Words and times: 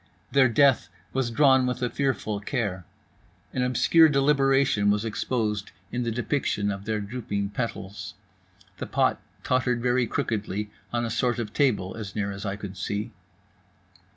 Their 0.31 0.49
death 0.49 0.89
was 1.13 1.29
drawn 1.29 1.67
with 1.67 1.83
a 1.83 1.89
fearful 1.91 2.39
care. 2.39 2.85
An 3.53 3.61
obscure 3.61 4.09
deliberation 4.09 4.89
was 4.89 5.05
exposed 5.05 5.71
in 5.91 6.01
the 6.01 6.09
depiction 6.09 6.71
of 6.71 6.85
their 6.85 6.99
drooping 6.99 7.49
petals. 7.49 8.15
The 8.79 8.87
pot 8.87 9.21
tottered 9.43 9.79
very 9.79 10.07
crookedly 10.07 10.71
on 10.91 11.05
a 11.05 11.11
sort 11.11 11.37
of 11.37 11.53
table, 11.53 11.95
as 11.95 12.15
near 12.15 12.31
as 12.31 12.47
I 12.47 12.55
could 12.55 12.77
see. 12.77 13.11